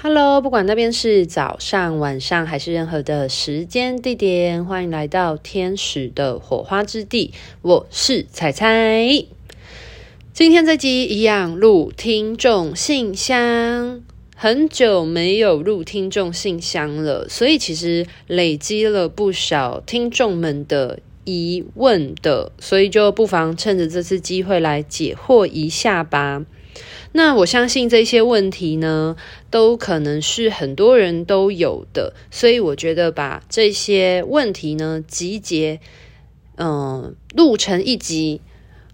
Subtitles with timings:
[0.00, 7.32] Hello，不管那边是早上、晚上还是任何的时间地点，欢迎来到天使的火花之地。
[7.62, 9.24] 我是彩彩。
[10.32, 14.00] 今天这集一样录听众信箱，
[14.36, 26.44] 很久没有录听众信箱了，所以其实累积了不少听众们的疑问的，所以就不妨趁着这次机会来解惑一下吧。
[27.12, 29.16] 那我相信这些问题呢，
[29.50, 35.80] 都可能是很多人都有的，所以我觉得把这些问题呢集结，
[36.58, 38.42] 嗯，录成一集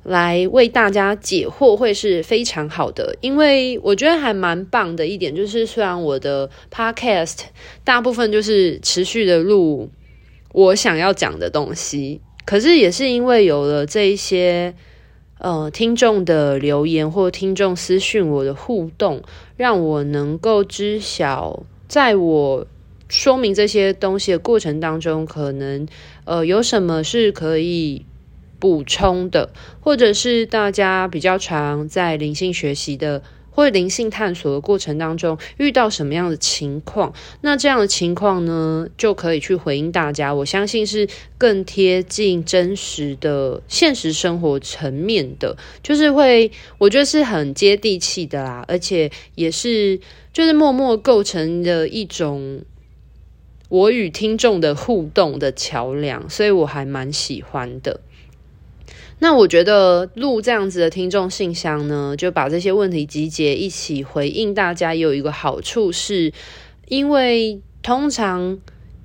[0.05, 3.17] 来为大家解惑，会是非常好的。
[3.21, 7.41] 因为我觉得还蛮棒的一点，就是虽然我的 podcast
[7.83, 9.91] 大部分就是持续的录
[10.53, 14.75] 我想要讲的东西，可是也是因为有了这一些。
[15.39, 19.23] 呃，听众的留言或听众私讯我的互动，
[19.57, 22.67] 让我能够知晓，在我
[23.09, 25.87] 说明这些东西的过程当中，可能
[26.25, 28.07] 呃有什么是可以
[28.59, 33.23] 补充的，或者是大家比较常在灵性学习的。
[33.55, 40.35] 或灵性探索的过程当中遇到什么样的情况，那这样的情况呢，就可以去回应大家。
[40.35, 50.01] 我相信是更贴近真实的现实生活层面的，就是会，我觉得是很接地气的啦，而且也是
[50.33, 52.63] 就是默默构成的一种
[53.69, 58.01] 我与听众的互动的桥梁，所以我还蛮喜欢的。
[59.25, 66.31] 那我觉得录这样子的听众信箱呢，就把这些问题集结一起回应大家，有一个好处是，
[66.89, 68.59] 因为通常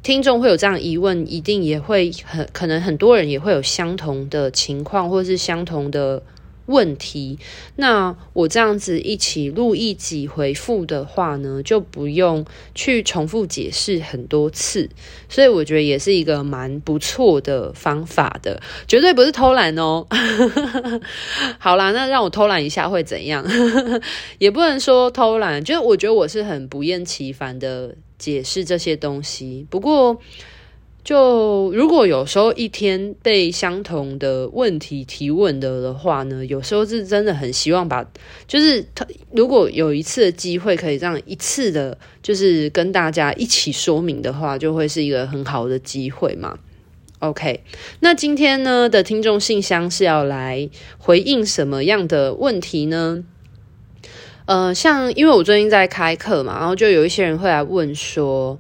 [0.04, 6.22] 听众会有这样疑问，一定也会很可能很多人也会有相同的情况，或是相同的。
[6.70, 7.40] 问题，
[7.78, 14.88] 那我这样子一起录一集回复的话呢，就不用去重复解释很多次，
[15.28, 20.06] 所以我觉得也是一个蛮不错的方法的，绝对不是偷懒哦。
[21.58, 23.44] 好啦，那让我偷懒一下会怎样？
[24.38, 30.22] 也不能说偷懒，就我觉得我是很不厌其烦的解释这些东西，不过。
[31.02, 38.06] 就如果有时候一天被相同的问题提问的的话呢，有时候是真的很希望把，
[38.46, 46.60] 就是他如果有一次的机会可以这样一次的，就是跟大家一起说明的话，就会是一个很好的机会嘛。
[47.20, 47.64] OK，
[48.02, 53.24] 那今天呢的听众信箱是要来回应什么样的问题呢？
[54.46, 58.60] 呃，像因为我最近在开课嘛，然后就有一些人会来问说。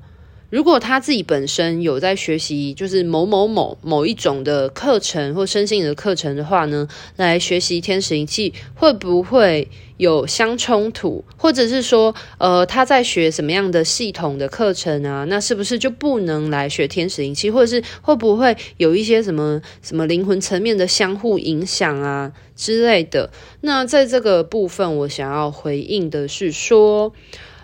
[0.50, 6.88] 如果他自己本身有在学习，就是某某某某一种的课程或身心的课程的话呢，
[7.18, 11.24] 来学习天使灵气会不会有相冲突？
[11.38, 15.24] 或者是说，呃，他在学什么样的系统的课程啊？
[15.26, 17.52] 那是不是就不能来学天使灵气？
[17.52, 23.30] 或者是会不会有一些什么什么灵魂层面的相互影响啊之类的？
[23.62, 27.14] 那在这个部分，我想要回应的是说。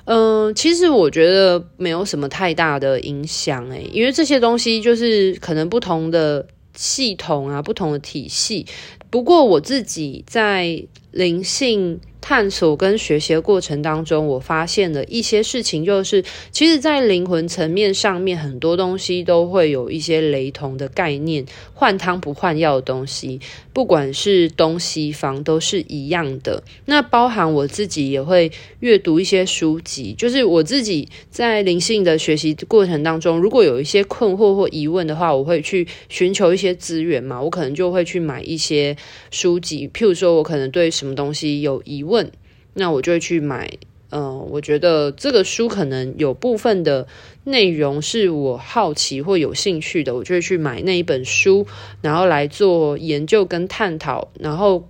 [0.06, 6.46] 嗯，其实我觉得没有什么太大的影响诶，因为这些东西就是可能不同的
[6.76, 8.66] 系统啊，不同的体系。
[9.10, 23.40] 不过我自己在灵性探索跟学习的过程当中，我发现了一些事情，就是其实，在灵魂层面上面，很多东西都会有一些雷同的概念，换汤不换药的东西，
[23.72, 26.64] 不管是东西方都是一样的。
[26.86, 38.98] 那包含我自己也会阅读一些书籍，就是我自己在灵性的学习过程当中，如果有一些困惑或疑问的话，我会去寻求一些资源嘛，我可能就会去买一些
[39.30, 42.15] 书籍，譬如说我可能对什么东西有疑问。
[42.16, 42.32] 问，
[42.74, 43.70] 那我就会去买。
[44.12, 47.06] 嗯、呃，我觉得这个书可能有部分的
[47.44, 51.66] 内容是我好奇或有兴趣的，我就会去买那一本书，
[52.02, 54.30] 然后来做研究跟探讨。
[54.40, 54.88] 然后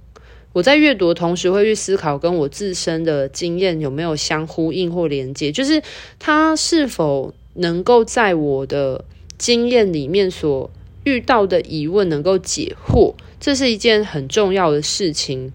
[0.53, 5.81] 我在阅读同时，会去思考跟我自身的经验有没有相呼应或连接，就是
[6.19, 9.06] 它是否能够在我的
[9.38, 10.69] 经验里面所
[11.06, 15.51] 遇到的疑问能够解惑，这是一件很重要的事情。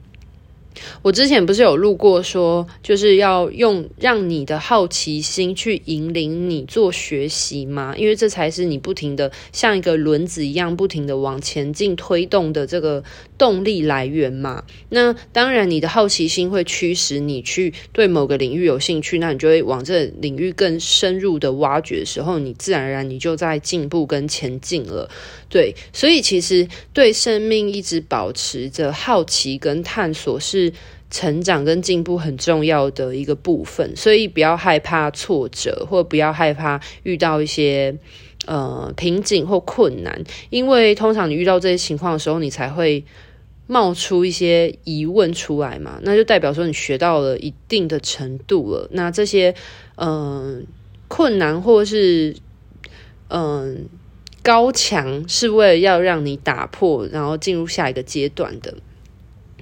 [1.02, 7.94] 我之前不是有录过说，就是要用让你的好奇心去引领你做学习吗？
[7.96, 13.02] 因为这才是你不停的像一个轮子一样不停的往前进推动的这个
[13.38, 14.64] 动力来源嘛。
[14.88, 25.10] 那当然，你的好奇心会驱使你去对某个领域有兴趣，那你就会往这领域更深入的挖掘的时候，你自然而然你就在进步跟前进了。
[25.48, 30.69] 对，所以其实对生命一直保持着好奇跟探索是
[31.10, 37.96] 成长跟进步很重要的一个部分，所以不要害怕挫折，或不要害怕遇到一些
[38.46, 43.04] 呃瓶颈或困难，因为通常你遇到这些情况的时候，你才会
[43.66, 48.88] 冒出一些疑问出来嘛，那就代表说你学到了一定的程度了。
[48.92, 49.54] 那这些
[49.96, 50.66] 嗯、
[51.08, 52.36] 困难或是
[53.28, 53.88] 嗯、
[54.42, 58.74] 高墙，是为了要让你打破，然后进入下一个阶段的。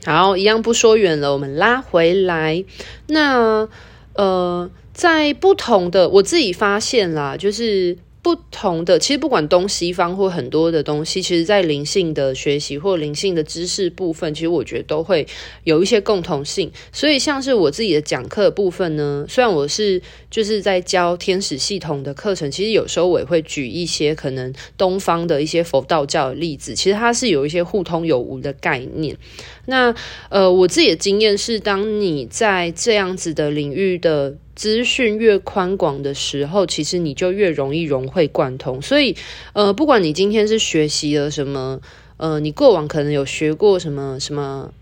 [0.04, 2.64] 好，一样不说远了，我们拉回来。
[3.06, 3.68] 那
[4.14, 7.98] 呃，在不同的，我自己发现啦，就是。
[8.28, 15.26] 不同的，其实不管东西方或很多的东西，其实在灵性的学习或灵性的知识部分，其实我觉得都会
[15.64, 16.70] 有一些共同性。
[16.92, 29.16] 所以像是我自己的讲课部分呢，虽然我是就是在教天使系统的课程，其实有时候我也会举一些可能东方的一些佛道教的例子，其实它是有一些互通有无的概念。
[29.64, 29.94] 那
[30.28, 34.36] 呃，我自己的经验是，当你在这样子的领域的。
[34.58, 38.82] 资讯越宽广的时候，其实你就越容易融会贯通。
[38.82, 39.14] 所以，
[39.52, 41.80] 呃，不管你今天是学习了什么，
[42.16, 44.72] 呃，你过往可能有学过什么什么，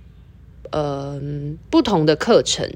[0.71, 1.21] 呃，
[1.69, 2.73] 不同的课程。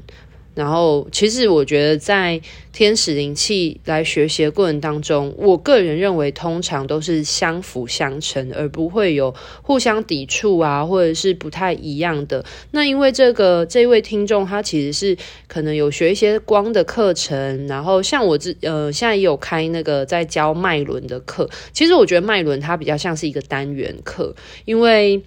[0.60, 2.38] 然后，其实我觉得在
[2.70, 12.44] 天使灵气来学习的过程当中，我个人认为通常都是相辅相成，而不会有互相抵触啊，或者是不太一样的。
[12.72, 15.16] 那因为这个这位听众他其实是
[15.48, 21.48] 可能有学一些光的课程，然后像我这呃现在也有开那个在教脉轮的课。
[21.72, 24.34] 其实我觉得脉轮它比较像是一个单元课，
[24.66, 25.22] 因为。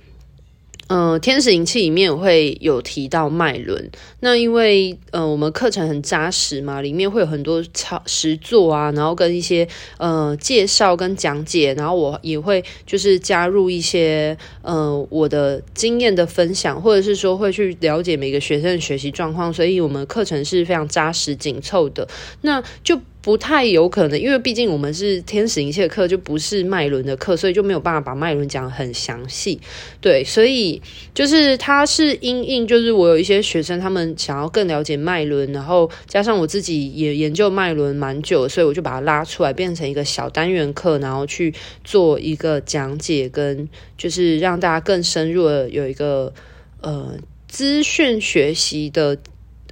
[0.93, 3.89] 呃，天使灵气里面会有提到脉轮。
[4.19, 9.67] 那因为呃，我们课程很扎实嘛，里面会有很多操实作啊，然后跟一些
[9.97, 22.07] 呃介绍跟讲解，然后我也会就是加入一些呃我的经验的分享，或者是说会去了解每个学生的学习状况，所以我们课程是非常扎实紧凑的。
[22.41, 23.01] 那就。
[23.23, 29.61] 不太有可能，因为毕竟我们是天使灵气的课，就不是脉轮的课，所以就没有办法把脉轮讲很详细。
[30.01, 30.81] 对，所以
[31.13, 41.53] 就是它是因应，就是我有一些学生，他们想要更了解脉轮，然后加上我自己也研究脉轮蛮久，所以我就把它拉出来，变成一个小单元课，然后去
[41.85, 46.33] 做一个讲解，跟就是让大家更深入的有一个
[46.81, 47.15] 呃
[47.47, 49.17] 资讯学习的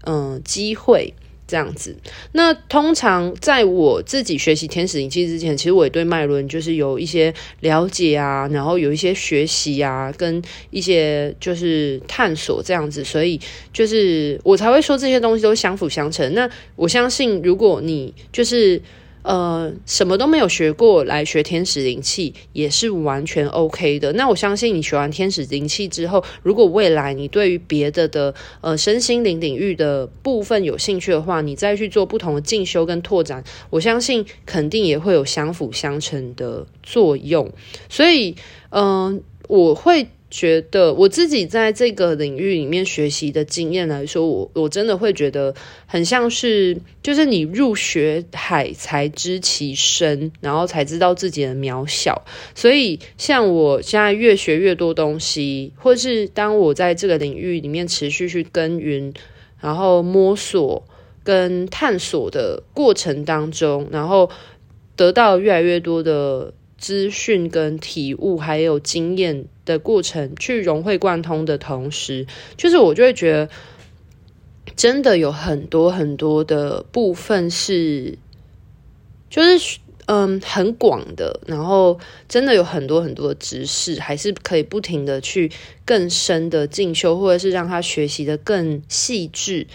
[0.06, 1.14] 嗯、机会。
[1.52, 1.94] 这样子，
[2.32, 13.38] 那通常在我自己学习天使灵气之前，其实我也对脉轮就是有一些了解啊，然后有一些学习啊，跟一些就是探索这样子，所以
[13.74, 16.34] 就是我才会说这些东西都相辅相成。
[16.34, 18.82] 那我相信，如果你就是。
[19.24, 24.14] 呃，什么都没有学过来学天使灵气也是完全 OK 的。
[24.14, 37.52] 那我相信你学完天使灵气之后，如果未来你对于别的的呃身心灵领域的部分有兴趣的话，你再去做不同的进修跟拓展，我相信肯定也会有相辅相成的作用。
[37.90, 38.36] 所以，
[38.70, 40.08] 嗯、我会。
[40.32, 45.54] 觉得我自己在这个领域里面学习的经验来说，我我真的会觉得
[45.86, 52.24] 很像是，就是你入学海才知其深，然后才知道自己的渺小。
[52.56, 59.14] 所以，像我现在越学越多东西，或是当我在这个领域里面持续去耕耘，
[59.60, 60.84] 然后摸索
[61.26, 64.30] 跟探索的过程当中，然后
[64.96, 66.54] 得到越来越多的。
[66.82, 73.50] 资讯跟体悟，还有经验的过程，去融会贯通的同时，就是我就会觉得，
[74.76, 78.18] 真的有很多很多的部分是，
[79.30, 85.52] 就是嗯很广的，然后真的有很多很多的知识，还是可以不停的去
[85.86, 89.68] 更深的进修，或者是让他学习的更细致，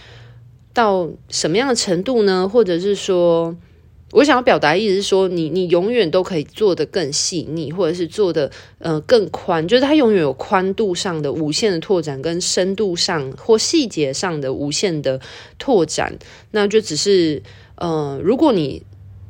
[0.73, 2.49] 到什么样的程度呢？
[2.49, 3.57] 或者是说。
[4.13, 15.21] 我想要表达意思是说，你你永远都可以做得更细腻，或者是做得呃更宽，就是它永远有宽度上的无限的拓展，跟深度上或细节上的无限的
[15.59, 16.17] 拓展。
[16.53, 17.43] 那就只是
[17.77, 18.83] 呃，如果你。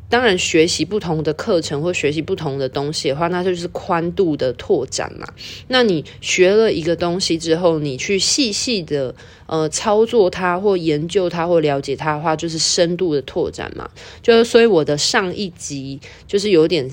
[0.09, 5.26] 当然，学习不同的课程或学习不同的东西的话，那就是宽度的拓展嘛。
[5.66, 9.12] 那你学了一个东西之后，你去细细的
[9.46, 13.88] 呃操作它，或研究它，或了解它的话，就是深度的拓展嘛。
[14.22, 16.90] 就是所以我的上一集就是有点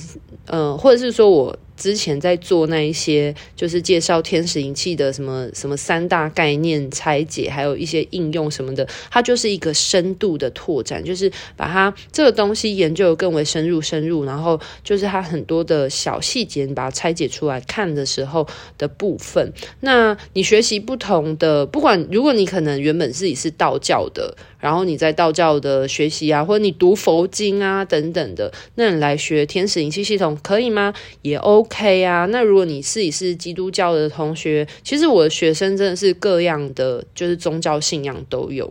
[0.47, 1.57] 呃，或者是说我。
[1.75, 19.51] 之前在做那一些，就是介绍天使灵气的什么什么三大概念拆解，还有一些应用什么的，它就是一个深度的拓展，就是把它这个东西研究得更为深入深入，然后就是它很多的小细节，你把它拆解出来看的时候的部分。
[19.79, 30.93] 那你学习不同的，不管如果你你可能原本自己是道教的，然后你在道教的学习啊，或者你读佛经啊等等的，那你来学天使灵气系统可以吗？
[31.21, 32.25] 也 OK 啊。
[32.25, 38.69] 那如果你自己是基督教的同学，其实我的学生真的是各样的，就是宗教信仰都有。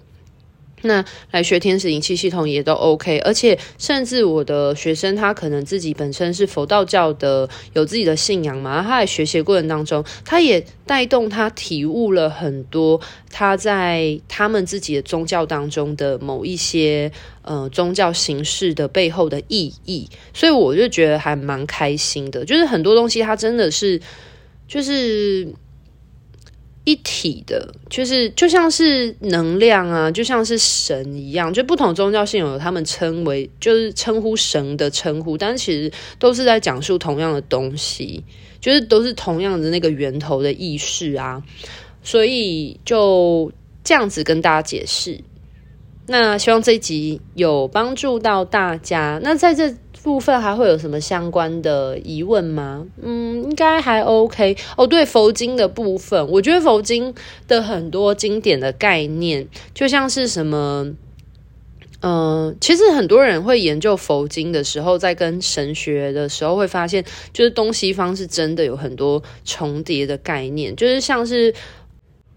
[0.82, 17.10] 那来学天使灵气系统也都 OK，而且甚至我的学生他可能自己本身是佛道教的，有自己的信仰嘛，他在学习过程当中，他也带动他体悟了很多他在他们自己的宗教当中的某一些
[17.42, 24.00] 呃宗教形式的背后的意义，所以我就觉得还蛮开心的，就是很多东西它真的是
[24.66, 25.48] 就是。
[26.84, 38.24] 一体的，就是就像是能量啊，就像是神一样，就不同宗教信仰有他们称为，就是称呼神的称呼，但其实都是在讲述同样的东西，
[38.60, 41.42] 就是都是同样的那个源头的意识啊，
[42.02, 43.52] 所以就
[43.84, 45.20] 这样子跟大家解释。
[46.08, 49.20] 那希望这一集有帮助到大家。
[49.22, 49.74] 那在这。
[50.02, 52.85] 部分还会有什么相关的疑问吗？
[53.00, 54.87] 嗯，应该还 OK 哦。
[54.87, 57.14] 对，佛经的部分，我觉得佛经
[57.47, 60.92] 的很多经典的概念，就像是什么，
[62.00, 71.54] 嗯、其实很多人会研究佛经的时候，在跟神学的时候，会发现，就是东西方是真的有很多重叠的概念，就是像是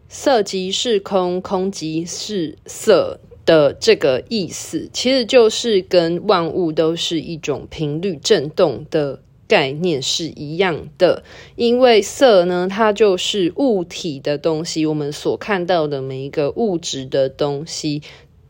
[0.07, 3.19] 色即是空，空即是色。
[3.45, 11.23] 的这个意思，其实就是跟万物都是一种频率振动的概念是一样的。
[11.55, 18.01] 因为色呢，它就是物体的东西，我们所看到的每一个物质的东西，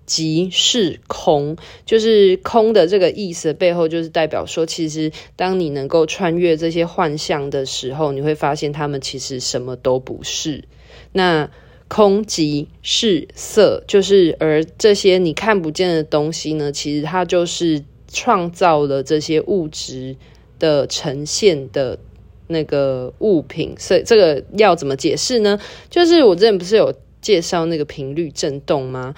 [0.05, 10.63] 即是空，就是空的这个意思背后，就是代表说，其实当你能够穿越这些幻象的时候，你会发现它们其实什么都不是。
[11.11, 11.49] 那
[11.87, 20.15] 空即是色，就是而这些你看不见的东西呢，其实它就是创造了这些物质
[20.57, 21.97] 的呈现的
[22.47, 23.75] 那个物品。
[23.77, 25.59] 所以这个要怎么解释呢？
[25.89, 29.13] 就是我之前不是有介绍那个频率振动吗？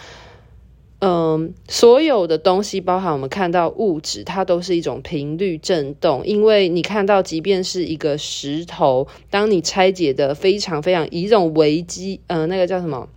[1.00, 6.26] 嗯，所有的东西，包含我们看到物质，它都是一种频率振动。
[6.26, 13.08] 因为你看到，即便是一个石头，当你拆解的非常非常以一种维基，呃，那个叫什么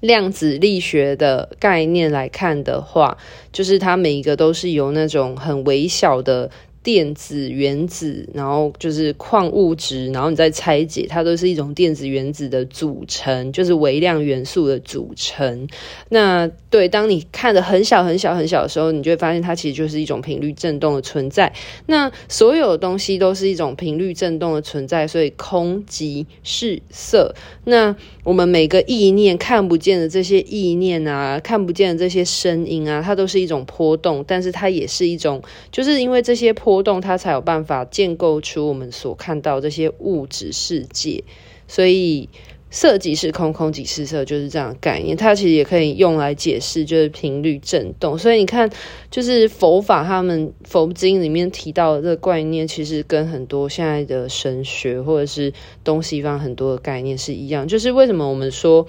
[0.00, 3.16] 量子力学的概念来看的话，
[3.52, 6.50] 就是它每一个都是由那种很微小的。
[6.88, 15.68] 电子、原子，然后就是矿物质，然后你再拆解，它都是一种电子、原子的组成，就是微量元素的组成。
[16.08, 21.52] 那对，当你看得很小、很小、很小的时候，你就会发现它其实就是一种频率振动的存在。
[21.84, 27.34] 那所有东西都是一种频率振动的存在，所以空即是色。
[27.64, 36.77] 那我们每个意念看不见的这些意念啊，看不见的这些声音啊，它都是一种波动，但是它也是一种，就是因为这些波。
[36.78, 41.24] 波动，它才有办法建构出我们所看到这些物质世界。
[41.66, 42.28] 所以，
[42.70, 45.16] 色即是空，空即是色，就是这样的概念。
[45.16, 48.16] 它其实也可以用来解释，就是频率振动。
[48.16, 48.70] 所以你看，
[49.10, 57.66] 就是佛法他们佛经里面提到的这个概念，其实跟很多现在的神学或者是东西方很多的概念是一样。
[57.66, 58.86] 就是为什么我们说，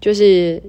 [0.00, 0.62] 就是。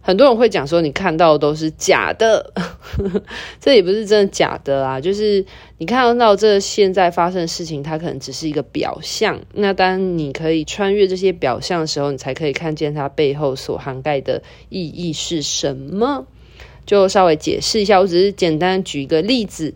[0.00, 2.54] 很多人会讲说，你看到的都是假的，
[3.60, 4.98] 这也不是真的假的啊。
[4.98, 5.44] 就是
[5.80, 9.40] 你看得到这现在发生的事情，它可能只是一个表象。
[9.54, 16.26] 那当你可以穿越这些表象的时候，你才可以看见它背后所涵盖的意义是什么。
[16.84, 19.74] 就稍微解释一下，我只是简单举一个例子。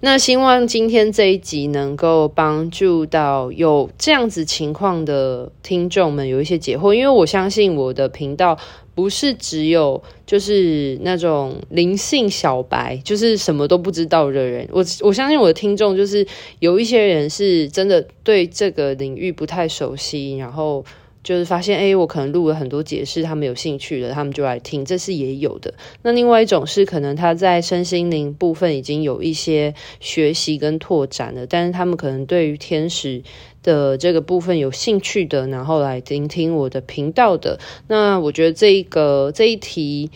[0.00, 8.58] 那希望今天这一集能够帮助到有这样子情况的听众们有一些解惑，因为我相信我的频道。
[8.94, 14.68] 不是只有就是那种灵性小白，就是什么都不知道的人。
[14.70, 16.26] 我我相信我的听众就是
[16.58, 20.84] 有一些人是真的对这个领域不太熟悉，然后
[21.24, 25.72] 就是发现，诶，我可能录了很多解释，他们有兴趣的，他们就来听，这是也有的。
[26.02, 33.22] 那另外一种是可能他在身心灵部分已经有一些学习跟拓展了，但是他们可能对于天使。
[33.62, 40.10] 的这个部分有兴趣的，然后来聆听我的频道的，那我觉得这一个这一题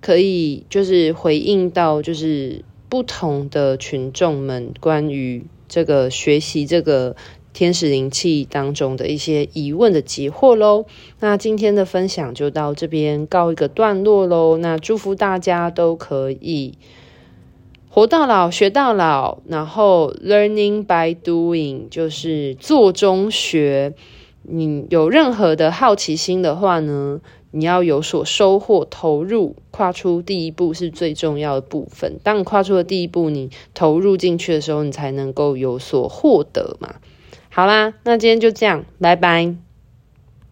[0.00, 7.16] 可以就是回应到就是不同的群众们关于这个学习这个
[7.52, 10.84] 天使灵气当中的一些疑问的解惑喽。
[11.20, 14.56] 那今天的分享就到这边告一个段落喽。
[14.58, 16.74] 那祝福大家都可以。
[17.92, 23.94] 活到老，学到老，然后 learning by doing 就是做中学。
[24.42, 27.20] 你有任何的好奇心的话呢，
[27.50, 32.20] 你要有所收获，投入，跨出第一步是最重要的部分。
[32.22, 36.94] 当你跨出了第一步，你投入进去的时候，你才能够有所获得嘛。
[37.48, 39.69] 好啦，那今天就这样，拜拜。